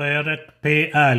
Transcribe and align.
פרק 0.00 0.52
פ"א 0.60 1.14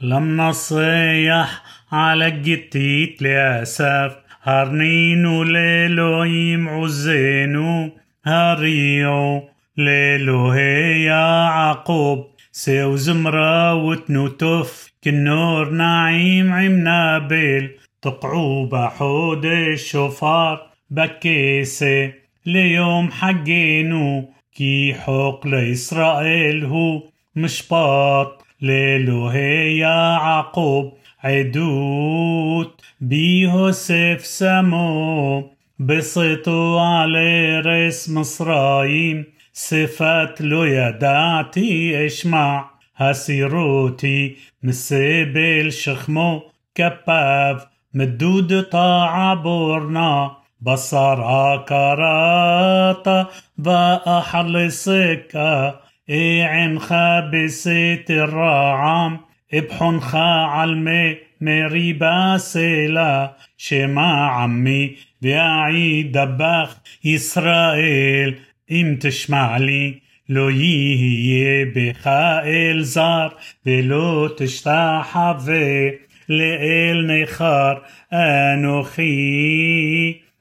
למנסח 0.00 1.60
על 1.90 2.22
הגיתית 2.22 3.22
לאסף 3.22 4.12
הרנינו 4.44 5.44
לאלוהים 5.44 6.68
עוזנו 6.68 7.88
הריעו 8.26 9.48
לאלוהי 9.76 11.02
יעקב 11.06 12.18
ساو 12.52 12.96
زمرة 12.96 13.74
وتنوتف 13.74 14.92
كنور 15.04 15.70
نعيم 15.70 16.52
عم 16.52 17.28
بيل 17.28 17.70
تقعوا 18.02 18.66
بحود 18.66 19.44
الشفار 19.44 20.66
بكيسة 20.90 22.12
ليوم 22.46 23.10
حقينو 23.10 24.28
كي 24.54 24.94
حق 24.94 25.46
لإسرائيل 25.46 26.64
هو 26.64 27.02
مشباط. 27.37 28.43
لإلهي 28.61 29.77
يعقوب 29.77 30.93
عدوت 31.23 32.81
بيوسف 33.01 34.25
سمو 34.25 35.49
بسطوا 35.79 36.81
على 36.81 37.59
رس 37.59 38.09
مصرايم. 38.09 39.25
صفات 39.53 40.41
لو 40.41 40.63
يدعتي 40.63 42.05
اشمع. 42.05 42.69
هسيروتي 42.95 44.35
مسبل 44.63 45.71
شخمو. 45.71 46.41
كباف 46.75 47.67
مدود 47.93 48.63
طاعة 48.63 49.33
بورنا. 49.35 50.31
بصر 50.61 51.17
كراتا 51.57 53.27
بأحل 53.57 54.71
سكة 54.71 55.86
إعنخ 56.10 56.92
بسيت 57.32 58.10
الرعام 58.10 59.20
ابحنخ 59.54 60.16
علمي 60.16 61.16
مريبا 61.40 62.36
سيلا 62.36 63.32
شما 63.58 64.26
عمي 64.26 64.96
بعيد 65.22 66.12
دبخ 66.12 66.76
إسرائيل 67.06 68.34
אם 68.70 68.94
תשמע 69.00 69.58
לי, 69.58 69.94
לא 70.28 70.50
יהיה 70.50 71.66
בך 71.74 72.06
אל 72.44 72.82
זר, 72.82 73.28
ולא 73.66 74.28
תשתחווה 74.36 75.88
לאל 76.28 77.10
נכר, 77.10 77.74
אנוכי 78.12 79.12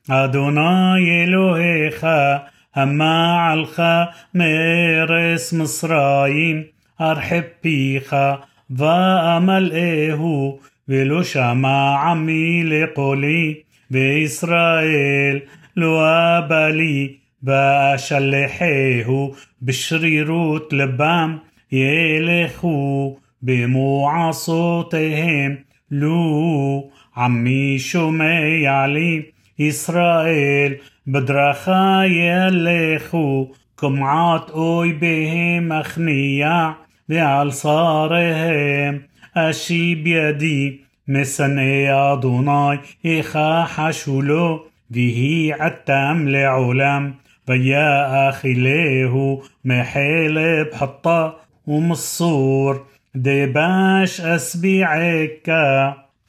אדוני 0.10 1.24
אלוהיך, 1.24 2.08
המעלך 2.76 3.82
מארץ 4.36 5.54
מצרים, 5.54 6.64
ארחב 7.02 7.42
פיך, 7.62 8.16
ואמלאהו, 8.70 10.60
ולא 10.88 11.24
שמע 11.24 11.96
עמי 12.12 12.64
לקולי, 12.64 13.54
וישראל 13.92 15.40
לא 15.78 16.08
אבא 16.38 16.68
לי, 16.68 17.14
בשלחהו 17.44 19.34
בשרירות 19.62 20.74
לבם 20.74 21.38
ילכו 21.72 23.18
במועצותיהם 23.42 24.76
לו 25.92 26.90
עמי 27.18 27.80
שומע 27.80 28.88
לי 28.88 29.22
ישראל 29.59 30.75
בדרכה 31.07 32.01
ילכו 32.07 33.53
קומעת 33.75 34.51
אויביהם 34.51 35.73
אכניע 35.73 36.71
ועל 37.09 37.51
שריהם 37.51 38.99
אשיב 39.35 40.07
ידי 40.07 40.77
משנא 41.09 42.13
אדוני 42.13 42.77
יכחשו 43.05 44.23
לו 44.23 44.65
ויהי 44.91 45.53
עתם 45.53 46.25
לעולם 46.29 47.13
ויה 47.49 48.29
אכילהו 48.29 49.43
מחלב 49.65 50.67
חטא 50.75 51.29
ומסור 51.69 52.73
דבש 53.17 54.21
אשביעך 54.21 55.49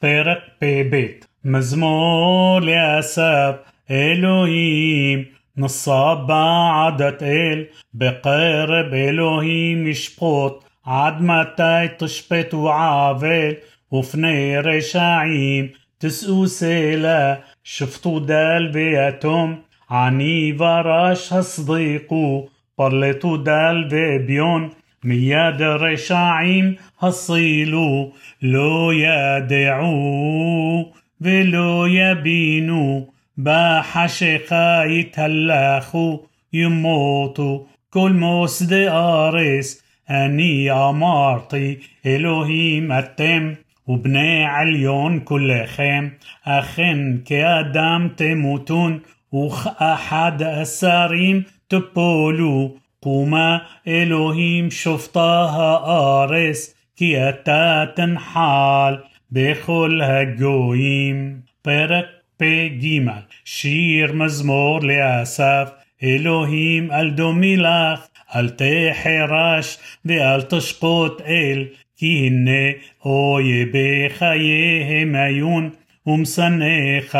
פרק 0.00 0.38
פ"ב 0.58 1.06
מזמור 1.44 2.60
לאסף 2.62 3.52
אלוהים 3.90 5.24
נשא 5.56 6.14
בעדת 6.26 7.22
אל 7.22 7.64
בקרב 7.94 8.92
אלוהים 8.92 9.86
ישפוט 9.86 10.64
עד 10.86 11.22
מתי 11.22 11.86
תשפטו 11.98 12.72
עוול 12.72 13.52
ופני 13.92 14.58
רשעים 14.58 15.68
תשאו 15.98 16.46
סלע 16.46 17.34
שפטו 17.64 18.20
דל 18.20 18.70
ויתום 18.72 19.60
עני 19.90 20.52
ורש 20.58 21.32
הסדיקו 21.32 22.48
פרלטו 22.76 23.36
דל 23.36 23.84
ואביון 23.90 24.68
מיד 25.03 25.61
רשעים 25.61 26.73
הסילו, 27.01 28.11
לא 28.41 28.91
ידעו 28.93 30.91
ולא 31.21 31.85
יבינו, 31.89 33.07
בחשיכה 33.37 34.81
יתהלכו, 34.89 36.23
ימותו, 36.53 37.65
כל 37.89 38.11
מוסדי 38.11 38.87
ארץ, 38.87 39.81
אני 40.09 40.67
אמרתי, 40.71 41.75
אלוהים 42.05 42.91
אתם, 42.91 43.53
ובני 43.87 44.45
עליון 44.45 45.19
כולכם, 45.23 46.07
אכן 46.43 46.97
כאדם 47.25 48.07
תמותון, 48.15 48.99
וכאחד 49.33 50.41
השרים 50.41 51.41
תפולו, 51.67 52.75
קומה 52.99 53.57
אלוהים 53.87 54.71
שופטה 54.71 55.47
הארץ, 55.51 56.73
כי 56.95 57.29
אתה 57.29 57.83
תנחל 57.95 58.95
בכל 59.31 59.99
הגויים. 60.03 61.39
פרק 61.61 62.05
פ"ג 62.37 63.09
שיר 63.45 64.13
מזמור 64.13 64.79
לאסף 64.81 65.69
אלוהים 66.03 66.91
אל 66.91 67.09
דומי 67.09 67.57
לך, 67.57 67.99
אל 68.35 68.49
תחרש 68.49 69.77
ואל 70.05 70.41
תשקוט 70.41 71.21
אל, 71.21 71.65
כי 71.97 72.27
הנה 72.27 72.77
אויבי 73.05 74.09
חייהם 74.09 75.15
עיון, 75.15 75.69
ומשנאיך 76.07 77.17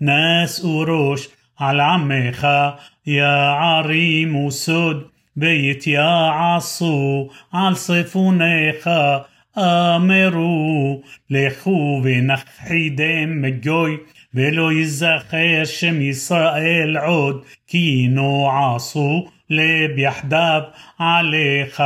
נשאו 0.00 0.80
ראש 0.80 1.28
על 1.58 1.80
עמך 1.80 2.48
יערימו 3.06 4.50
סוד 4.50 5.08
ויתיעשו 5.36 7.28
על 7.52 7.74
צפוניך 7.74 8.90
אמרו 9.58 11.02
לכו 11.30 12.00
ונכחידם 12.04 13.42
מגוי 13.42 13.96
ולא 14.34 14.72
ייזכר 14.72 15.64
שם 15.64 16.02
ישראל 16.02 16.96
עוד 16.98 17.44
כי 17.66 18.06
נועשו 18.10 19.28
לב 19.50 19.98
יחדיו 19.98 20.62
עליך 20.98 21.82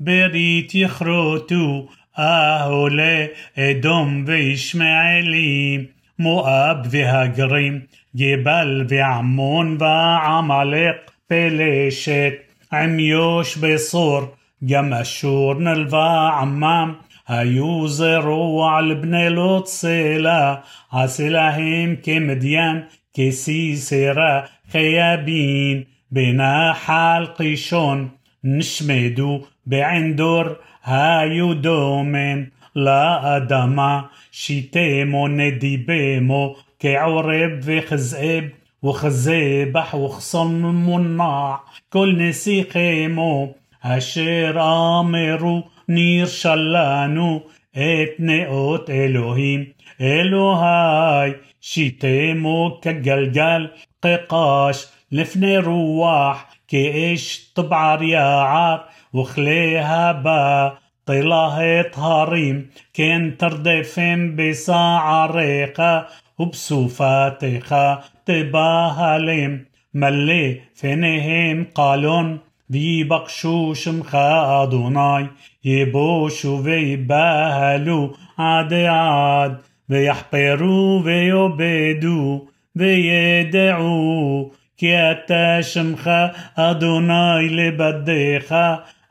ברית 0.00 0.74
יכרותו 0.74 1.88
אהולי 2.18 3.26
אדום 3.58 4.24
וישמעאלים 4.26 5.84
מואב 6.18 6.76
והגרים 6.90 7.80
גבל 8.16 8.84
ועמון 8.88 9.76
ועמלק 9.80 11.10
פלשת 11.28 12.32
עם 12.72 12.98
יוש 12.98 13.58
בשור 13.58 14.20
גם 14.64 14.92
אשור 14.92 15.54
נלווה 15.54 16.38
עמם 16.40 16.94
היו 17.28 17.88
זרוע 17.88 18.78
על 18.78 18.94
בני 18.94 19.30
לוט 19.30 19.66
סלע 19.66 20.54
עשה 20.92 21.28
להם 21.28 21.96
כמדיין 22.02 22.82
כסיסרא 23.14 24.40
חייבין 24.70 25.82
בנחל 26.10 27.26
קישון 27.36 28.08
נשמדו 28.44 29.40
בעין 29.66 30.16
דור 30.16 30.44
היו 30.84 31.54
דומן 31.54 32.44
לאדמה 32.76 34.02
שיתמו 34.32 35.28
נדיבמו 35.28 36.56
كعرب 36.78 37.52
وخزئب 37.66 38.44
وخزيبح 38.83 39.95
وخصم 39.95 40.89
منع 40.89 41.59
كل 41.93 42.17
نسي 42.17 42.63
خيمو 42.63 43.55
أشير 43.83 44.61
أمرو 44.99 45.63
نير 45.89 46.25
شلانو 46.25 47.41
اتنئوت 47.75 48.89
إلهيم 48.89 49.73
إلهاي 50.01 51.35
شيتمو 51.61 52.79
كجلجل. 52.79 53.69
قيقاش 54.03 54.87
لفني 55.11 55.57
رواح 55.57 56.49
كإيش 56.67 57.51
طبعر 57.55 58.03
يا 58.03 58.21
عار 58.21 58.85
وخليها 59.13 60.11
با 60.11 60.77
طلاه 61.05 61.81
طهريم 61.81 62.69
كين 62.93 63.37
تردفين 63.37 64.35
بساعة 64.35 65.25
ريقة. 65.25 66.07
ובסופתך 66.40 67.76
תבהלם 68.24 69.56
מלא 69.94 70.46
פניהם 70.80 71.64
قالون 71.74 72.38
ויבקשו 72.70 73.72
שמך 73.74 74.14
אדוני 74.62 75.24
יבושו 75.64 76.60
ויבהלו 76.64 78.12
עד 78.36 78.72
עד 78.72 79.52
ויחפרו 79.88 81.02
ויאבדו 81.04 82.46
וידעו 82.76 84.50
כי 84.76 84.94
אתה 84.94 85.62
שמך 85.62 86.10
אדוני 86.54 87.48
לבדיך 87.50 88.54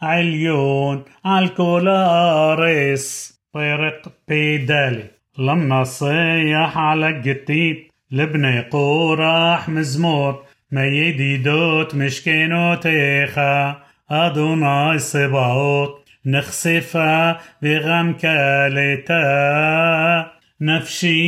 علیون 0.01 1.01
על 1.23 1.47
כל 1.47 1.87
הארץ. 1.87 3.31
פרק 3.51 4.07
פ"ד 4.25 4.71
لما 5.38 5.84
صيح 5.84 6.78
على 6.78 7.08
الجتيت 7.08 7.92
لبني 8.10 8.60
قورح 8.60 9.68
مزمور 9.68 10.42
ما 10.70 10.86
يديدوت 10.86 11.94
مشكنوتيخا 11.94 13.82
أدوناي 14.10 14.98
صباوت 14.98 16.08
نخسفا 16.26 17.38
بغم 17.62 18.12
كالتا 18.12 19.20
نفشي 20.60 21.20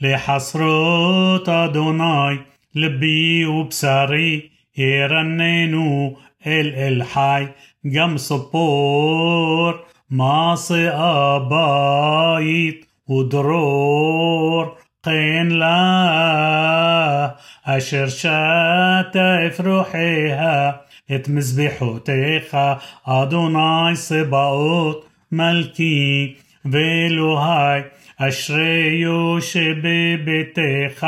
لحسروت 0.00 1.48
أدوناي 1.48 2.38
لبي 2.74 3.46
وبصري 3.46 4.50
يرننوا 4.78 6.10
إل 6.46 6.74
الحي 6.74 7.48
جم 7.84 8.16
صبور. 8.16 9.91
ماصي 10.11 10.89
أبايت 10.89 12.85
ودرور 13.07 14.77
قين 15.03 15.49
لا 15.49 17.35
أشر 17.65 18.07
شات 18.07 19.15
افرحيها 19.15 20.81
את 21.15 21.29
מזבחותיך, 21.29 22.57
אדוני 23.05 23.95
צבאות 23.95 25.05
מלכי 25.31 26.35
ואלוהי, 26.65 27.81
אשריו 28.17 29.41
שבביתך 29.41 31.07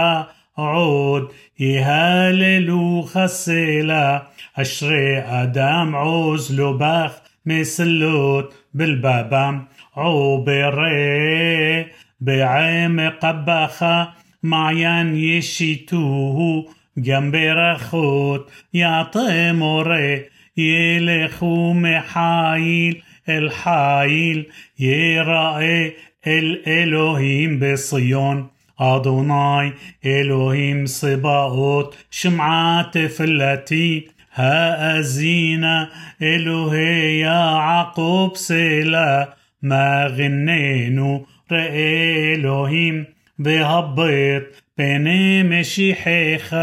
עוד 0.56 1.32
יהללו 1.60 3.06
חסלה, 3.08 4.20
אשרי 4.54 5.18
אדם 5.26 5.96
עוז 5.96 6.60
לו 6.60 6.78
בך 6.78 7.20
مسلوت 7.47 8.55
بالبابا 8.75 9.63
عوبري 9.97 11.87
بعيم 12.21 13.01
قبخة 13.01 14.13
معين 14.43 15.17
يشيتوه 15.17 16.67
جنب 16.97 17.35
رخوت 17.35 18.51
يعطمري 18.75 20.25
يلخو 20.57 21.73
محايل 21.73 23.03
الحايل 23.29 24.47
يرأي 24.79 25.93
الإلهيم 26.27 27.59
بصيون. 27.59 28.55
أدوناي 28.81 29.73
إلهيم 30.07 30.87
صباؤت 30.87 31.95
شمعات 32.11 32.99
فلتي 32.99 34.09
هأزينا 34.35 35.89
إلهي 36.23 37.19
يا 37.19 37.57
عقوب 37.57 38.37
سلا 38.37 39.35
ما 39.63 40.07
غنينو 40.07 41.27
رأي 41.53 42.35
إلهيم 42.35 43.07
بهبط 43.39 44.43
بني 44.79 45.43
مشيحيخ 45.43 46.55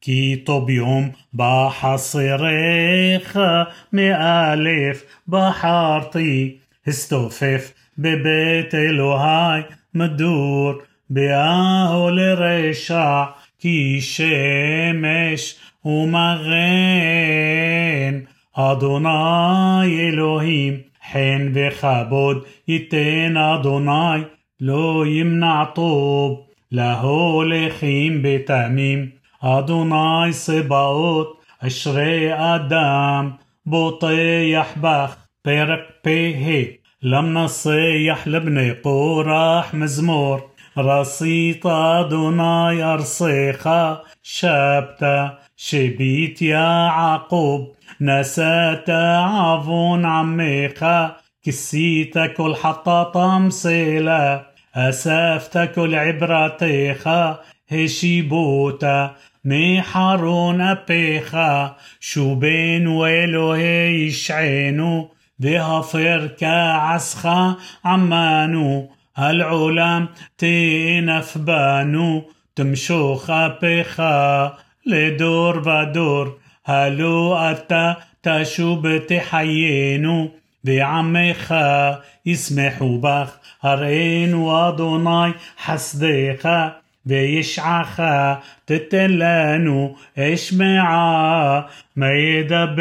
كي 0.00 0.36
طب 0.36 0.70
يوم 0.70 1.12
بحصريخ 1.32 3.38
مألف 3.92 5.04
بحارتي 5.26 6.58
استوفف 6.88 7.74
ببيت 7.96 8.74
إلهي 8.74 9.64
مدور 9.94 10.84
بآهو 11.10 12.10
لرشع 12.10 13.34
كي 13.60 14.00
شمش 14.00 15.56
ומגן. 15.87 16.43
אדוני 18.53 19.99
אלוהים, 19.99 20.77
חן 21.11 21.51
וכבוד 21.53 22.43
ייתן 22.67 23.37
אדוני, 23.37 24.21
לא 24.61 25.03
ימנע 25.07 25.65
טוב, 25.65 26.41
להולכים 26.71 28.21
בתמים. 28.23 29.09
אדוני 29.41 30.31
צבאות, 30.31 31.41
אשרי 31.59 32.29
אדם, 32.33 33.31
בוטח 33.65 34.67
בך. 34.81 35.15
פרק 35.43 35.79
פ"ה 36.01 36.09
למנסח 37.01 38.23
לבני 38.25 38.69
קורח 38.81 39.73
מזמור, 39.73 40.39
رصيتا 40.78 42.02
دوناي 42.02 42.82
أرصيخا 42.82 44.02
شابتا 44.22 45.38
شبيت 45.56 46.42
يا 46.42 46.88
عقوب 46.88 47.72
نسات 48.00 48.90
عفون 48.90 50.04
عميخا 50.04 51.16
كسيت 51.42 52.18
كل 52.18 52.54
حطة 52.56 53.02
طمسيلا 53.02 54.46
أسافت 54.74 55.74
كل 55.74 55.94
عبرتيخا 55.94 57.38
هشيبوتا 57.68 59.14
حارون 59.80 60.60
أبيخا 60.60 61.76
شو 62.00 62.34
بين 62.34 62.86
وإلهي 62.86 64.06
يشعينو 64.06 65.08
ذهفر 65.42 66.26
كعسخا 66.26 67.56
عمانو. 67.84 68.97
هالعلام 69.18 70.08
تينف 70.38 71.38
بانو 71.38 72.22
تمشو 72.56 73.14
خابخا 73.14 74.56
لدور 74.86 75.58
بدور 75.58 76.38
هلو 76.64 77.34
أتا 77.34 77.96
تشو 78.22 78.80
بتحيينو 78.82 80.30
بعمخا 80.64 82.02
يسمحو 82.26 82.98
بخ 82.98 83.38
هرين 83.60 84.34
وضناي 84.34 85.32
حصديقا 85.56 86.80
بيشعخا 87.04 88.40
تتلانو 88.66 89.96
إشمعا 90.18 91.66
ما 91.96 92.10
يدبر 92.12 92.78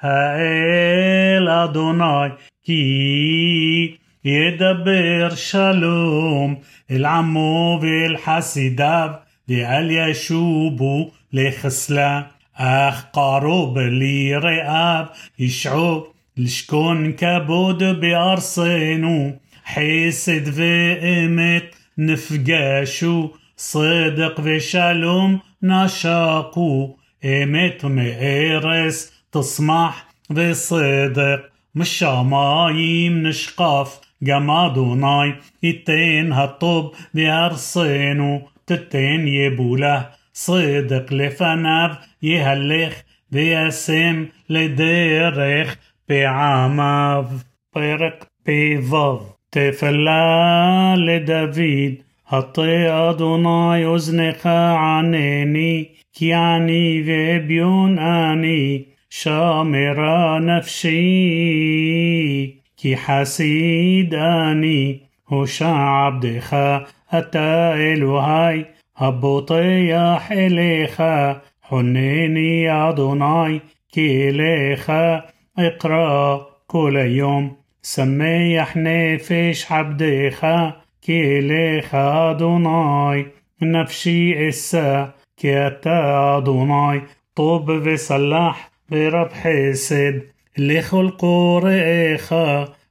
هايل 0.00 1.48
أدوناي 1.48 2.32
كي 2.66 3.99
يدبر 4.24 5.34
شالوم 5.34 6.58
العمو 6.90 7.78
والحسداب 7.78 9.22
لأل 9.48 9.90
يشوبو 9.90 11.10
لخسلا 11.32 12.26
أخ 12.56 13.04
قرب 13.12 13.78
لي 13.78 14.36
رئاب 14.36 15.08
يشعوب 15.38 16.04
لشكون 16.36 17.12
كبود 17.12 18.00
بأرصينو 18.00 19.38
حسد 19.64 20.60
إمت 21.02 21.64
نفقاشو 21.98 23.28
صدق 23.56 24.40
في 24.40 24.60
شالوم 24.60 25.40
نشاقو 25.62 26.96
إمت 27.24 27.84
مئرس 27.84 29.12
تصمح 29.32 30.06
بصدق 30.30 31.40
مش 31.74 32.02
عمايم 32.02 33.26
نشقف 33.26 34.00
גם 34.23 34.51
אדוני 34.51 35.31
ייתן 35.63 36.31
הטוב 36.31 36.91
בארצנו, 37.13 38.41
تتين 38.67 39.27
يبوله 39.27 40.09
صدق 40.33 41.13
لفناف 41.13 41.91
يهلخ 42.23 42.93
ويسم 43.33 44.25
لدرخ 44.49 45.75
بعماv 46.09 47.25
פרק 47.73 48.25
פ"ו 48.43 49.19
תפלה 49.49 50.93
לדוד 50.97 51.59
הטה 52.29 53.09
אדוני 53.09 53.85
אוזנך 53.85 54.45
ענני 54.45 55.85
כי 56.13 56.35
אני 56.35 57.03
ואביון 57.05 57.99
אני 57.99 58.83
שמרה 59.09 60.39
נפשי 60.39 60.95
כי 62.82 62.96
חסיד 62.96 64.14
אני, 64.14 64.98
הושע 65.28 65.74
עבדך, 66.06 66.56
אתה 67.18 67.72
אלוהי, 67.76 68.62
הבוטח 68.96 70.28
אליך, 70.30 71.02
חונני 71.68 72.66
אדוני, 72.70 73.58
כי 73.92 74.28
אליך 74.28 74.92
אקרא 75.58 76.36
כל 76.66 76.96
היום. 76.96 77.54
שמח 77.82 78.76
נפש 78.76 79.66
עבדך, 79.70 80.46
כי 81.02 81.22
אליך 81.38 81.94
אדוני, 81.94 83.24
נפשי 83.60 84.34
אשא, 84.48 85.04
כי 85.36 85.66
אתה 85.66 86.38
אדוני, 86.38 86.98
טוב 87.34 87.70
וסלח 87.84 88.56
ברב 88.90 89.28
חסד. 89.28 90.39
לכל 90.59 91.09
קוראיך 91.17 92.35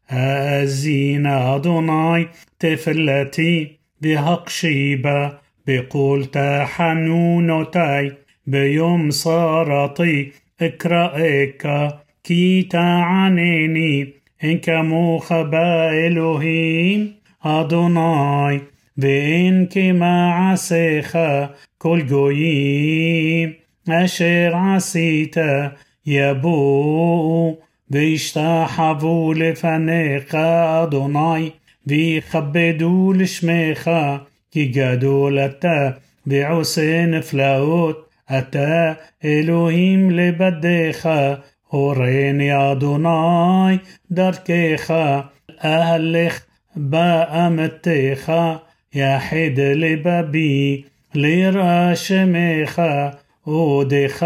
האזין 0.08 1.26
אדוני 1.26 2.24
תפילתי 2.58 3.72
והקשיבה 4.02 5.28
بقول 5.66 6.24
تحنونوتي 6.24 8.12
بيوم 8.46 9.10
صارتي 9.10 10.32
اقرأك 10.60 11.94
كي 12.24 12.62
تعنيني 12.62 14.12
إنك 14.44 14.68
موخبا 14.70 15.90
إلهيم 16.06 17.14
أدوناي 17.44 18.60
وإنك 19.02 19.78
معسيخ 19.78 21.16
كل 21.78 22.06
جويم 22.06 23.54
أشير 23.88 24.54
عسيت 24.54 25.34
יבואו 26.11 27.57
וישתחוו 27.91 29.33
לפניך 29.33 30.35
אדוני 30.35 31.49
ויכבדו 31.87 33.13
לשמך 33.13 33.91
כי 34.51 34.65
גדול 34.65 35.39
אתה 35.39 35.89
ועושה 36.27 37.05
נפלאות 37.05 38.09
אתה 38.37 38.93
אלוהים 39.25 40.11
לבדיך 40.11 41.09
הורני 41.67 42.71
אדוני 42.71 43.77
דרכך 44.11 44.93
אהלך 45.65 46.45
באמתך 46.75 48.33
יחד 48.93 49.57
לבבי 49.75 50.83
לראה 51.15 51.95
שמך 51.95 52.81
עודך 53.43 54.25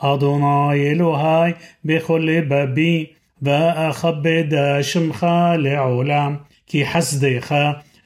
אדוני 0.00 0.90
אלוהי 0.90 1.52
בכל 1.84 2.26
לבבי, 2.26 3.06
ואכבד 3.42 4.44
שמך 4.82 5.26
לעולם, 5.58 6.36
כי 6.66 6.86
חסדך 6.86 7.54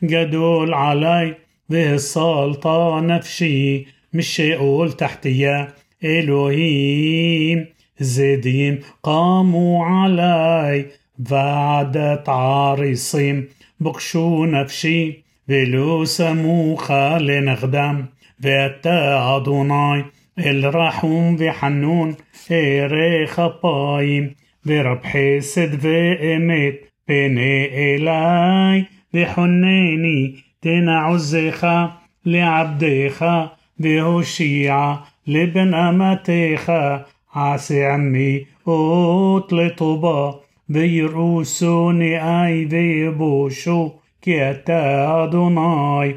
גדול 0.04 0.74
עלי, 0.74 1.32
והסלתה 1.70 3.00
נפשי 3.02 3.84
משאול 4.14 4.92
תחתיה, 4.92 5.64
אלוהים 6.04 7.64
זדים 7.98 8.76
قاموا 9.02 9.86
עלי, 9.86 10.82
ועדת 11.18 12.28
עריסים 12.28 13.44
בקשו 13.80 14.46
נפשי, 14.46 15.12
ולא 15.48 16.02
סמוך 16.04 16.90
לנכדם, 17.20 18.02
ואתה 18.40 19.36
אדוני 19.36 20.02
אל 20.39 20.65
רחום 20.65 21.35
וחנון 21.39 22.13
ערך 22.49 23.39
אפיים 23.39 24.29
ורב 24.65 24.97
חסד 25.03 25.67
ואמת 25.79 26.73
פנה 27.05 27.65
אלי 27.73 28.83
וחונני 29.13 30.35
תנע 30.59 31.05
עוזך 31.05 31.67
לעבדך 32.25 33.25
והושיע 33.79 34.93
לבן 35.27 35.73
אמתך 35.73 36.71
עשה 37.35 37.93
עמי 37.93 38.43
אות 38.67 39.51
לטובה 39.51 40.31
ויראוסוני 40.69 42.19
אי 42.21 42.65
ויבושו 42.69 43.99
כי 44.21 44.51
אתה 44.51 45.23
אדוני 45.23 46.13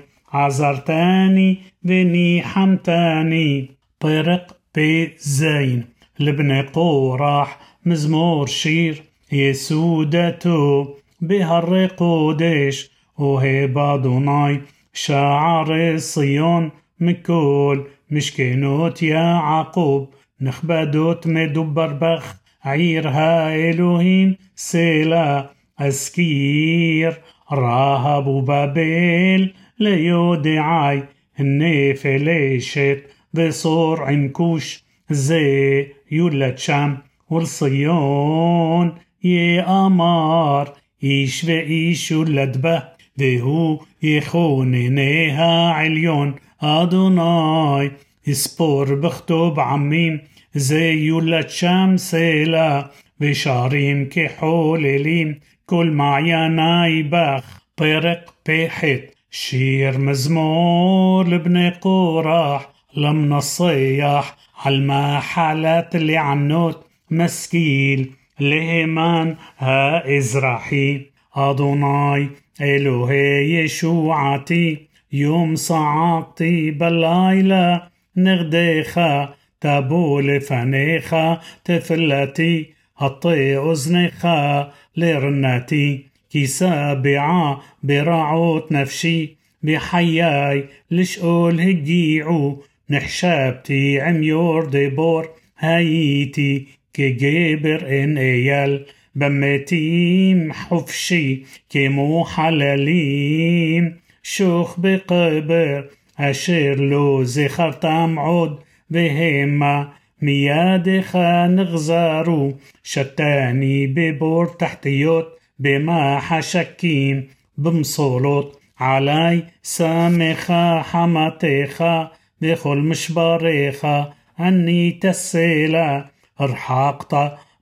طرق 4.00 4.58
بي 4.75 5.14
زين 5.18 5.86
لبني 6.20 6.62
قوراح 6.62 7.60
مزمور 7.86 8.48
شير 8.48 9.04
يسودتو 9.32 10.88
بهر 11.22 11.86
قديش 11.86 12.92
وهي 13.18 13.68
دوناي 13.68 14.62
شعر 14.94 15.98
صيون 15.98 16.72
مكول 17.00 17.88
مشكينوت 18.12 19.04
يا 19.04 19.20
عقوب. 19.20 20.14
نخبدوت 20.42 21.28
مدبر 21.28 21.94
بخ 21.94 22.36
عيرها 22.64 23.56
إلهيم 23.56 24.36
سيلا 24.56 25.50
أسكير 25.80 27.14
راهب 27.52 28.46
بابيل 28.46 29.54
ليودعاي. 29.80 31.04
النيف 31.40 32.08
ليشت 32.08 33.15
بصور 33.36 34.04
عنكوش 34.04 34.84
زي 35.10 35.88
يولد 36.12 36.58
شام 36.58 36.98
والصيون 37.30 38.96
إيش 39.25 40.72
يشفع 41.04 41.63
يشولد 41.63 42.62
به 42.62 42.84
והוא 43.18 43.80
יכוננה 44.04 45.72
עליון 45.72 46.36
אדוני 46.62 47.92
יספור 48.30 48.96
בכתוב 48.96 49.60
עמים 49.60 50.22
זה 50.56 50.94
יולד 50.94 51.50
שם 51.50 52.16
סלה 52.16 52.92
כחול 53.22 54.10
כחוללים 54.12 55.40
כל 55.66 55.92
מעייני 55.92 57.02
בך 57.12 57.44
פרק 57.80 58.34
פ"ח 58.48 59.02
שיר 59.32 59.98
מזמור 59.98 61.28
לבני 61.28 61.70
קרח 61.70 62.75
למנצח 62.98 64.36
על 64.66 64.75
מחלת 64.75 65.96
לענות 65.96 66.88
משכיל 67.12 68.12
להימן 68.40 69.36
האזרחי 69.58 70.18
אדוני 70.18 71.02
אלוהי 71.36 72.30
ישועתי 72.62 73.64
יום 73.64 74.88
צעקתי 75.12 75.56
בלילה 75.56 76.72
נגדך 76.72 77.82
תבוא 78.18 79.34
לפניך 79.62 80.20
תפילתי 80.20 81.42
הטה 81.66 82.74
אוזנך 82.98 83.58
לרינתי. 83.58 84.72
כי 84.98 86.06
שבעה 86.32 86.46
ברעות 86.46 87.62
נפשי 87.84 88.72
וחיי 88.72 89.36
לשאול 89.64 90.66
הגיעו. 90.92 91.62
נחשבתי 91.62 92.64
עם 92.90 94.02
יורדי 94.02 94.66
בור 94.66 95.30
هايتي 95.60 96.68
كجبر 96.94 98.04
إن 98.04 98.18
إيال. 98.18 98.86
بمتيم 99.15 100.54
حفشي 100.54 101.44
كمو 101.70 102.25
حلاليم. 102.25 103.96
شوخ 104.24 104.80
بقبر 104.80 105.89
أشير 106.20 106.80
لو 106.80 107.24
زخرتم 107.24 108.20
عود 108.20 108.60
بهما 108.89 109.89
ميادخا 110.22 111.48
نغزارو 111.48 112.58
شتاني 112.84 113.88
ببور 113.88 114.46
تحتيوت 114.46 115.27
بما 115.60 116.20
حشكيم. 116.20 117.27
بمصولوت 117.58 118.60
علي 118.80 119.44
سامخا 119.63 120.82
حماتخا 120.82 122.12
بخلمش 122.42 123.12
بريخة 123.12 124.13
أني 124.39 124.92
تسيلة 124.92 126.06
ارحقت 126.42 127.13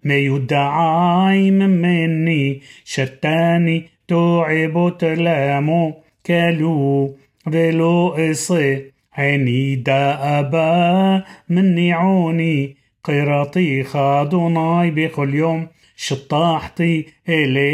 ما 0.03 0.15
يدعي 0.15 1.51
مني 1.51 2.62
شتاني 2.86 3.89
توعب 4.08 4.98
تلامو 5.00 5.94
كلو 6.25 7.15
ولو 7.48 8.15
عيني 9.18 9.75
دا 9.75 10.39
أبا 10.39 11.24
مني 11.50 11.94
عوني 11.94 12.75
قراطي 13.03 13.84
خادوناي 13.84 14.92
بكل 14.92 15.36
يوم 15.36 15.68
شطاحتي 15.96 17.06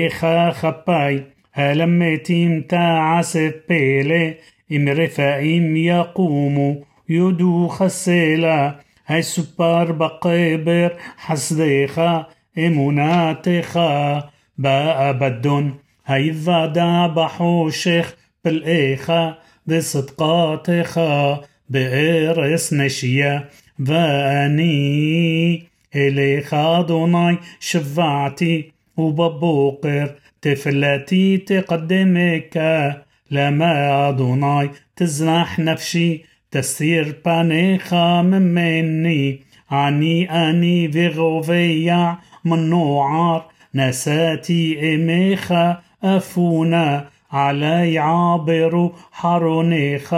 خا 0.09 0.51
خباي. 0.51 1.23
هلمتي 1.53 2.47
متاع 2.47 3.21
سبيلي 3.21 4.35
إم 4.71 4.89
رفاقيم 4.89 5.75
يقوموا 5.75 6.75
يدو 7.09 7.67
خسيلة 7.67 8.75
هاي 9.07 9.21
سبار 9.21 9.91
بقيبر 9.91 10.93
حسديخا 11.17 12.25
إموناتخا 12.57 14.29
بقى 14.57 15.19
بدون 15.19 15.75
هاي 16.05 16.29
الضادة 16.29 17.07
بحوشخ 17.07 18.15
بالإيخا 18.45 19.37
دي 19.67 19.81
صدقاتخا 19.81 21.41
بإرس 21.69 22.73
نشية 22.73 23.49
فأني 23.87 25.63
إلي 25.95 26.41
خادوناي 26.41 27.37
شفعتي 27.59 28.71
وببوقر 28.97 30.15
تفلاتي 30.41 31.37
تقدمك 31.37 32.57
لما 33.31 34.09
أدوناي 34.09 34.69
تزنح 34.95 35.59
نفسي 35.59 36.23
تسير 36.51 37.15
بانيخ 37.25 37.93
مني. 38.23 39.39
عني 39.71 40.31
أني 40.31 40.91
وغوفيع 40.95 42.17
من 42.45 42.69
نوعار. 42.69 43.45
نساتي 43.75 44.95
إميخ 44.95 45.53
أفونا. 46.03 47.07
علي 47.31 47.97
عابر 47.99 48.91
حرونيخ 49.11 50.15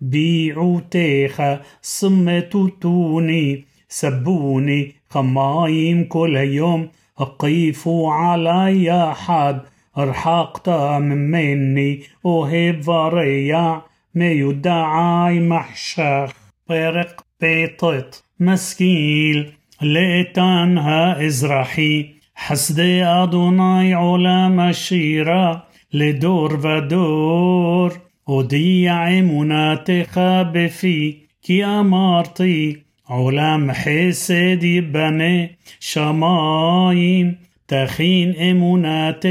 بيعوتيخ 0.00 1.42
صمتوتوني 1.82 3.64
سبوني. 3.88 4.92
خمايم 5.10 6.04
كل 6.04 6.36
يوم. 6.36 6.88
أقيفوا 7.18 8.12
علي 8.12 9.14
حد 9.14 9.60
ارحقت 9.98 10.68
مني. 11.00 12.00
أوهب 12.26 12.88
وريع 12.88 13.80
ما 14.14 14.30
يدعى 14.30 15.40
محشخ 15.40 16.32
برق 16.68 17.24
بيطط 17.40 18.24
مسكيل 18.40 19.52
لتنها 19.82 21.26
إزرحي 21.26 22.10
حسدي 22.34 23.04
أدوناي 23.04 23.94
علا 23.94 24.48
مشيرة 24.48 25.64
لدور 25.92 26.66
ودور 26.66 27.92
وديع 28.26 29.10
مناتخة 29.10 30.42
بفي 30.42 31.16
كي 31.42 31.64
أمارتي 31.64 32.82
علام 33.08 33.70
حسد 33.72 34.64
بني 34.92 35.58
شمايم 35.80 37.38
تخين 37.68 38.36
امونات 38.36 39.26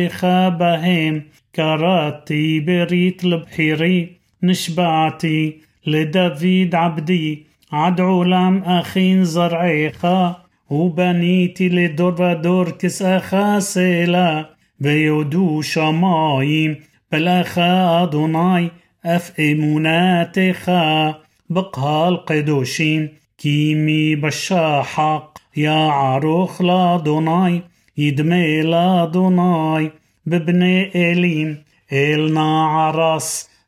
بهم 0.60 1.24
كراتي 1.56 2.60
بريت 2.60 3.24
البحيري 3.24 4.23
נשבעתי 4.43 5.53
לדוד 5.87 6.75
עבדי, 6.75 7.43
עד 7.71 8.01
עולם 8.01 8.63
אכין 8.65 9.25
זרעך, 9.25 10.05
ובניתי 10.71 11.69
לדור 11.69 12.13
ודור 12.19 12.65
כסאך 12.79 13.35
סלע, 13.59 14.43
ויודו 14.81 15.63
שמיים, 15.63 16.75
פלאך 17.09 17.59
אדוני, 18.03 18.69
אף 19.07 19.31
אמונתך, 19.41 20.73
בקהל 21.51 22.17
קדושים. 22.27 23.07
كيمي 23.39 24.17
بشاحق 24.17 25.39
يا 25.57 25.91
عروخ 25.91 26.63
لا 26.63 26.97
دوناي 26.97 27.63
يدمي 27.99 28.63
لا 28.63 29.05
دوناي 29.05 29.91
ببني 30.27 30.91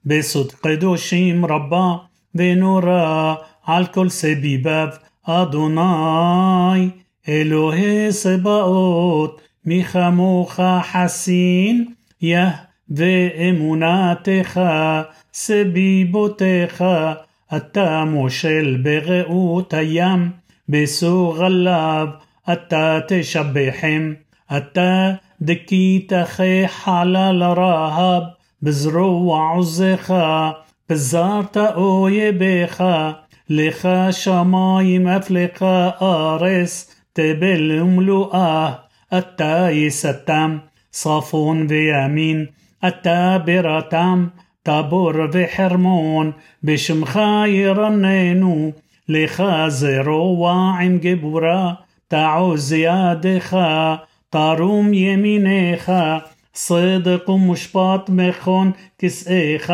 إليم 0.06 0.22
إلنا 0.22 0.30
عرس 0.30 0.34
بصد 0.34 0.52
قدوشيم 0.62 1.44
ربا 1.44 2.00
بنورا 2.34 3.38
على 3.66 3.84
كل 3.86 4.10
سبيباب 4.10 4.92
أدوناي 5.26 6.90
إلهي 7.28 8.12
سباوت 8.12 9.40
مخموخ 9.64 10.60
حسين 10.60 11.94
يه 12.22 12.70
ואמונתך 12.90 14.60
סביבותיך 15.32 16.84
אתה 17.56 18.04
מושל 18.04 18.82
ברעות 18.82 19.74
הים, 19.74 20.30
בסור 20.68 21.44
עליו 21.44 22.08
אתה 22.52 22.98
תשבחם. 23.08 24.12
אתה 24.56 25.12
דכית 25.42 26.12
אחי 26.12 26.68
חלל 26.68 27.42
רהב, 27.42 28.22
בזרוע 28.62 29.50
עוזך, 29.50 30.14
פזרת 30.86 31.56
אויביך, 31.56 32.84
לך 33.48 33.88
שמיים 34.10 35.08
אף 35.08 35.30
לך 35.30 35.62
ארץ, 36.02 36.94
תבל 37.12 37.80
ומלואה, 37.82 38.72
אתה 39.18 39.66
יסתם, 39.70 40.58
צפון 40.90 41.66
וימין, 41.68 42.46
אתה 42.88 43.38
בירתם, 43.44 44.26
טבור 44.62 45.12
וחרמון, 45.32 46.32
בשמך 46.64 47.20
ירננו, 47.46 48.72
לך 49.08 49.42
זרוע 49.68 50.52
עם 50.80 50.98
גבורה, 50.98 51.74
תעוז 52.08 52.72
ידך, 52.72 53.56
תרום 54.30 54.94
ימינך, 54.94 55.92
צדק 56.54 57.28
ומשפט 57.28 58.08
מכון 58.08 58.72
כסאיך, 58.98 59.72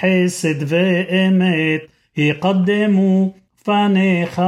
חסד 0.00 0.54
ואמת, 0.66 1.80
יקדמו 2.16 3.32
פניך, 3.64 4.42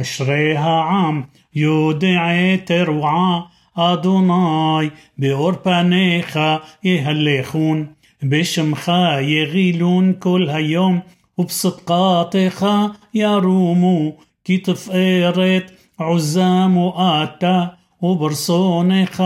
אשרי 0.00 0.56
העם, 0.56 1.22
יודעי 1.54 2.58
תרועה, 2.64 3.40
אדוני, 3.74 4.88
באור 5.18 5.52
פניך 5.52 6.38
יהלכון. 6.82 7.86
בשמך 8.22 8.92
יגילון 9.20 10.12
כל 10.18 10.46
היום, 10.48 11.00
ובצדקתך 11.38 12.66
ירומו, 13.14 14.16
כי 14.44 14.58
תפארת 14.58 15.70
עוזם 15.98 16.76
אתה, 16.94 17.64
וברצונך 18.02 19.22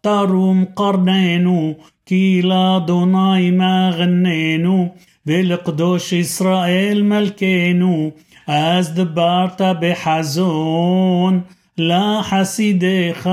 תרום 0.00 0.64
קרננו, 0.74 1.74
כי 2.06 2.40
לאדוני 2.42 3.50
מגננו, 3.50 4.94
ולקדוש 5.26 6.12
ישראל 6.12 7.02
מלכנו, 7.02 8.10
אז 8.46 8.94
דברת 8.94 9.60
בחזון 9.80 11.40
לחסידיך, 11.78 13.28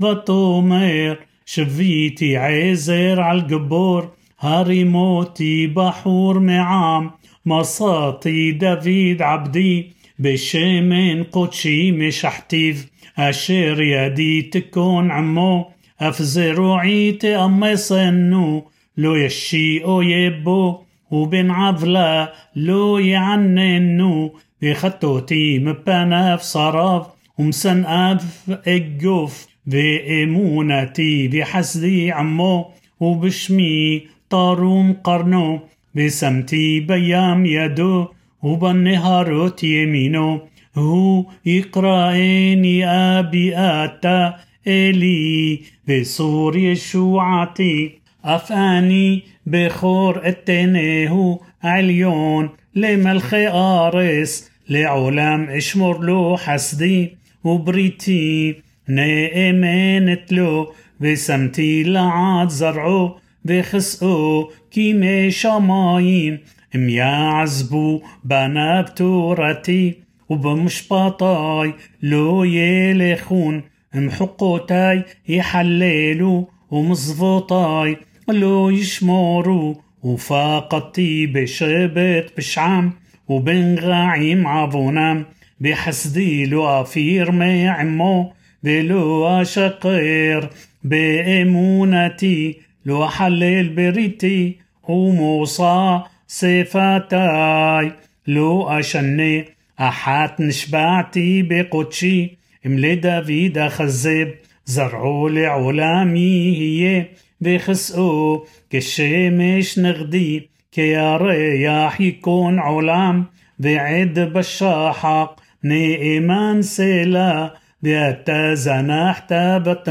ותאמר 0.00 1.14
שביתי 1.46 2.36
עזר 2.36 3.20
על 3.30 3.40
גבור, 3.40 4.00
הרימותי 4.40 5.66
בחור 5.74 6.34
מעם, 6.34 7.08
מסעתי 7.46 8.52
דוד 8.52 9.22
עבדי, 9.22 9.82
בשמן 10.20 11.24
קודשי 11.30 11.90
משחתיו, 11.90 12.74
אשר 13.16 13.76
ידי 13.80 14.42
תכון 14.42 15.10
עמו, 15.10 15.70
أفزروا 16.09 16.77
عيت 16.77 17.25
ام 17.25 17.75
سنو 17.75 18.63
לא 18.97 19.15
ישיא 19.15 20.01
אויב 20.01 20.45
בו 20.45 20.67
ובן 20.69 21.51
עוולה 21.51 22.33
לא 22.55 22.97
יעננו 22.97 24.29
וכתותי 24.61 25.59
מפניו 25.59 26.41
צריו 26.41 27.07
ומשנאיו 27.37 28.59
אגוף 28.67 29.47
ואמונתי 29.65 31.27
וחסדי 31.27 32.11
עמו 32.11 32.65
ובשמי 32.99 34.01
תרום 34.29 34.93
קרנו. 34.93 35.59
ושמתי 35.95 36.79
בים 36.79 37.45
ידו 37.45 38.07
ובנהרות 38.43 39.59
ימינו 39.59 40.10
הוא 40.10 40.41
יקראני 40.77 42.85
אבי 42.87 43.57
אתה 43.57 44.35
إلي 44.67 45.59
بصور 45.89 46.57
يشوعتي 46.57 47.91
أفاني 48.25 49.23
بخور 49.45 50.25
التنيه 50.25 51.39
عليون 51.63 52.49
لملخ 52.75 53.33
آرس 53.33 54.51
لعلام 54.69 55.49
اشمر 55.49 55.99
له 55.99 56.37
حسدي 56.37 57.17
وبريتي 57.43 58.55
نائمنت 58.87 60.33
له 60.33 60.67
بسمتي 60.99 61.83
لعاد 61.83 62.49
زرعه 62.49 63.15
بخسقه 63.45 64.49
كيمي 64.71 65.31
شمايم 65.31 66.39
ميعزبو 66.75 68.01
بنا 68.23 68.81
بتورتي 68.81 69.95
ובמשפטי 70.29 71.73
לא 72.03 72.43
ילכון 72.43 73.63
אם 73.95 74.22
חוקותי 74.22 75.03
יחללו 75.27 76.49
ומצוותי 76.71 77.97
לא 78.29 78.69
ישמרו 78.69 79.81
ופקדתי 80.03 81.25
בשבט 81.25 82.33
פשעם 82.37 82.93
ובנגעים 83.27 84.47
עוונם 84.47 85.25
וחסדי 85.59 86.45
לא 86.45 86.81
אפיר 86.81 87.31
מעמו 87.31 88.31
ולא 88.63 89.27
אשקר. 89.27 90.49
באמונתי 90.83 92.57
לא 92.85 93.07
אחלל 93.07 93.69
בריתי 93.69 94.55
ומוצא 94.83 96.01
صفاتاي. 96.27 97.91
لو 98.27 98.69
أشني 98.69 99.45
أحات 99.79 100.41
نشبعتي 100.41 101.41
بقدشي 101.41 102.37
ملي 102.65 102.95
دافيد 102.95 103.67
خزب 103.67 104.33
زرعوا 104.65 105.29
لعولامي 105.29 106.57
هي 106.57 107.05
بيخسقوا 107.41 108.39
كالشمش 108.69 109.79
نغدي 109.79 110.49
كيارياح 110.71 112.01
يكون 112.01 112.59
علام 112.59 113.25
بعد 113.59 114.19
بالشاحق 114.33 115.39
نيمان 115.63 116.61
سيلا 116.61 117.53
بيتا 117.81 118.53
زناح 118.53 119.19
تابت 119.19 119.89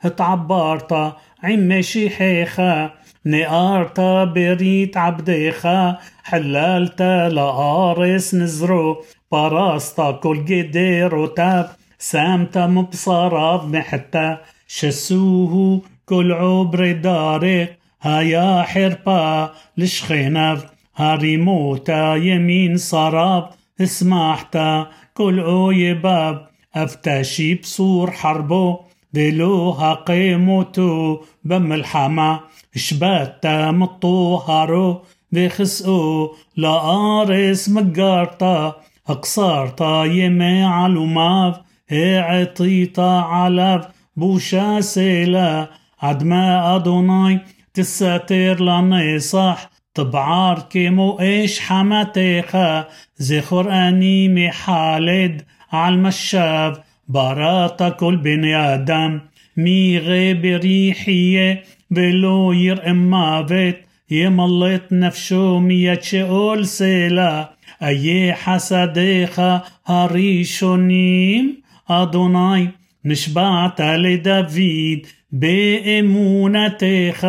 هتعبارتا 0.00 1.16
عمشي 1.42 2.10
حيخا 2.10 2.10
شيحيخا 2.10 2.90
نقارتا 3.26 4.24
بريت 4.24 4.96
عبديخا 4.96 5.98
حلالتا 6.24 7.28
لقارس 7.28 8.34
نزرو 8.34 9.04
براستا 9.32 10.10
كل 10.10 10.44
جدير 10.44 11.14
وتاب 11.14 11.70
سامتا 12.04 12.66
مبصرات 12.66 13.62
محتا 13.64 14.38
شسوه 14.68 15.82
كل 16.06 16.32
عبر 16.32 16.92
دارق 16.92 17.68
هيا 18.02 18.62
حربا 18.62 19.52
لشخينف 19.78 20.64
هاريموتا 20.96 22.14
يمين 22.14 22.76
صراب 22.76 23.50
اسمحتا 23.80 24.86
كل 25.14 25.40
أويباب 25.40 26.46
أفتشي 26.74 27.54
بصور 27.54 28.10
حربو 28.10 28.78
دلو 29.12 29.70
هقيموتو 29.70 31.20
بملحمة 31.44 32.40
شباتا 32.76 33.70
مطوهرو 33.70 35.02
وخسقو 35.36 36.34
لآرس 36.56 37.68
مقارتا 37.68 38.74
أقصارتا 39.08 40.04
يمي 40.04 40.64
علوماف 40.64 41.63
اعطيتا 41.93 43.25
علف 43.29 43.85
بوشا 44.15 44.81
سيلا 44.81 45.67
عدما 46.01 46.75
أدوناي 46.75 47.39
تساتر 47.73 48.63
لنصح 48.63 49.69
طبعار 49.93 50.59
كيمو 50.59 51.19
إيش 51.19 51.59
حماتيخا 51.59 52.87
زخور 53.17 53.71
أني 53.71 54.27
محالد 54.27 55.41
عالمشاف 55.71 56.79
براتا 57.07 57.89
كل 57.89 58.17
بني 58.17 58.55
آدم 58.55 59.19
مي 59.57 59.97
غيب 59.97 60.45
ريحية 60.45 61.63
ולא 61.91 62.51
יראה 62.55 62.93
מוות, 62.93 63.75
ימלט 64.11 64.91
נפשו 64.91 65.59
מיד 65.59 66.03
שאול 66.03 66.65
סלע, 66.65 67.43
איה 67.81 68.35
חסדיך 68.35 69.41
הראשונים, 69.87 71.55
אדוני, 71.87 72.67
נשבעת 73.05 73.79
לדוד 73.79 75.07
באמונתך, 75.31 77.27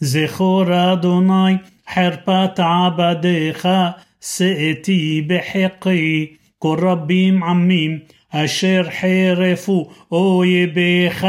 זכור 0.00 0.92
אדוני 0.92 1.54
חרפת 1.94 2.60
עבדיך, 2.60 3.68
שאתי 4.20 5.26
בחיקי, 5.28 6.26
כל 6.58 6.76
רבים 6.82 7.42
עמים, 7.42 7.98
אשר 8.30 8.82
חרפו 9.00 9.90
אויביך, 10.12 11.26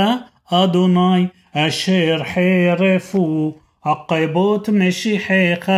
אדוני, 0.51 1.25
אשר 1.53 2.21
חרפו 2.23 3.55
עקבות 3.83 4.69
משיחיך, 4.69 5.71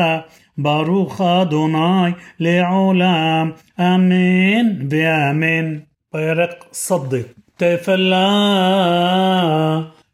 ברוך 0.57 1.21
אדוני 1.21 2.11
לעולם, 2.39 3.51
אמן 3.79 4.65
ואמן. 4.89 5.77
פרק 6.14 6.64
סדי. 6.72 7.22
תפלה 7.56 8.30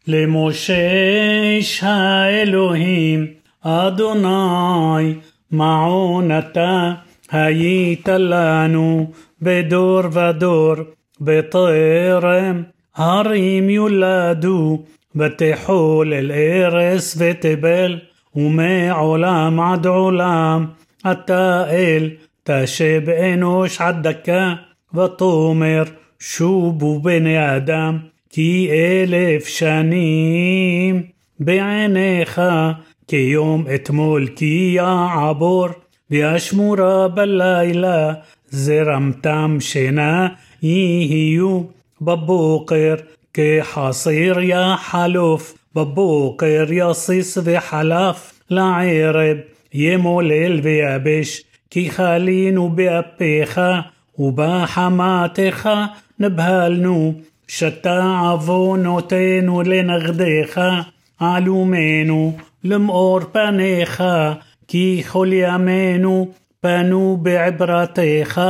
למושש 0.06 1.80
האלוהים, 1.82 3.26
אדוני 3.62 5.14
מעונתה 5.50 6.92
היית 7.30 8.08
לנו 8.08 9.10
בדור 9.42 10.00
ודור, 10.12 10.74
בטרם 11.20 12.62
הרים 12.96 13.70
יולדו, 13.70 14.82
ותחול 15.16 16.14
אל 16.14 16.32
ארס 16.32 17.16
ותבל, 17.18 17.98
ומעולם 18.34 19.60
עד 19.60 19.86
עולם, 19.86 20.66
אתה 21.10 21.64
אל 21.70 22.10
תשב 22.44 23.02
אנוש 23.08 23.80
עד 23.80 24.08
דקה. 24.08 24.54
ותאמר 24.94 25.82
שובו 26.20 27.00
בני 27.00 27.56
אדם 27.56 27.98
כי 28.30 28.70
אלף 28.72 29.46
שנים 29.46 31.02
בעיניך 31.40 32.40
כיום 33.08 33.64
אתמול 33.74 34.26
כי 34.36 34.72
יעבור 34.76 35.66
והשמורה 36.10 37.08
בלילה 37.08 38.12
זרמתם 38.48 39.56
שינה 39.60 40.28
יהיו 40.62 41.62
בבוקר 42.00 42.94
כחסיר 43.34 44.40
יחלוף 44.40 45.54
בבוקר 45.74 46.64
יסיס 46.70 47.38
וחלף 47.44 48.40
לערב 48.50 49.36
ימולל 49.74 50.60
ויבש 50.62 51.42
כי 51.70 51.90
חלינו 51.90 52.68
באפיך 52.68 53.60
ובחמתך 54.20 55.68
נבהלנו, 56.18 57.14
שתה 57.48 58.20
עוונותינו 58.30 59.62
לנגדך, 59.62 60.60
עלומנו 61.18 62.36
למאור 62.64 63.20
פניך, 63.20 64.02
כי 64.68 65.02
כל 65.08 65.28
ימינו 65.32 66.28
פנו 66.60 67.18
בעברתך, 67.22 68.40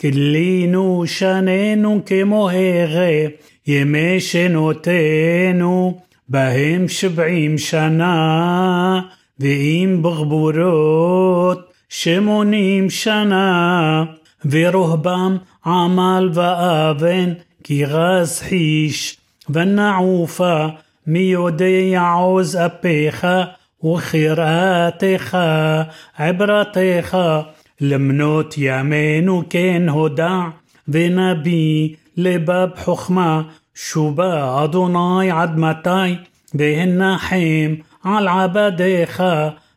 כלינו 0.00 1.02
שנינו 1.06 2.00
כמו 2.06 2.50
הרא, 2.50 3.28
ימי 3.66 4.20
שנותינו, 4.20 6.00
בהם 6.28 6.88
שבעים 6.88 7.58
שנה, 7.58 9.00
ועם 9.38 10.02
בחבורות 10.02 11.72
שמונים 11.88 12.90
שנה. 12.90 14.04
ורהבם 14.45 15.37
עמל 15.65 16.29
ואבן 16.33 17.33
כי 17.63 17.85
רז 17.85 18.39
חיש, 18.39 19.17
ונעופה 19.49 20.65
מי 21.07 21.19
יודע 21.19 22.11
עוז 22.11 22.55
אפיך 22.65 23.27
וכיראתך, 23.85 25.37
עברתך, 26.17 27.17
למנות 27.81 28.53
ימינו 28.57 29.43
כן 29.49 29.89
הודע, 29.89 30.39
ונביא 30.87 31.95
לבב 32.17 32.67
חוכמה, 32.75 33.41
שובה 33.75 34.63
אדוני 34.63 35.31
עד 35.31 35.57
מתי, 35.57 36.15
והנחם 36.53 37.75
על 38.03 38.27
עבדיך, 38.27 39.23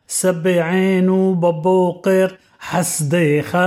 שבענו 0.07 1.35
בבוקר 1.39 2.27
חסדיך, 2.69 3.57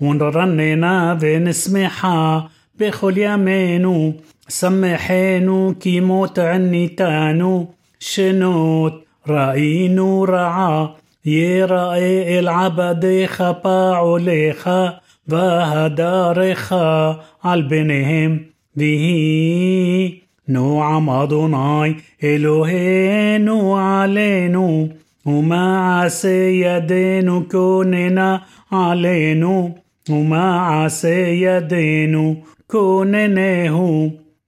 ونرننا 0.00 1.18
ونسمحها 1.22 2.50
بخل 2.80 3.18
يمينو 3.18 4.12
سمحينو 4.48 5.74
كي 5.74 6.00
موت 6.00 6.38
عنيتانو 6.38 7.68
شنوت 7.98 9.04
رأينو 9.28 10.24
رعا 10.24 10.90
يرأي 11.26 12.38
العبد 12.38 13.26
خبا 13.28 13.94
عليخا. 13.94 15.00
وهدارخا 15.32 17.20
عالبنهم 17.44 18.28
بنهم 18.28 18.40
به 18.76 20.14
نعم 20.48 21.10
أدوناي 21.10 21.96
إلهينو 22.24 23.76
علينو. 23.76 24.88
عسي 25.26 26.60
يدينو 26.60 27.40
كوننا 27.48 28.40
علينو. 28.72 29.70
ومع 30.12 30.88
سيدين 30.88 32.42
كوننه 32.68 34.10